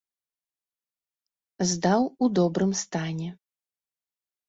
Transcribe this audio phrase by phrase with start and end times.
[1.73, 3.29] Здаў у добрым стане.